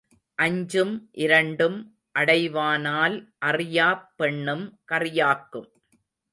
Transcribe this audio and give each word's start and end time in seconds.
அஞ்சும் 0.35 1.09
இரண்டும் 1.11 1.77
அடைவானால் 2.19 3.27
அறியாப் 3.37 4.17
பெண்ணும் 4.17 4.79
கறியாக்கும். 4.91 5.69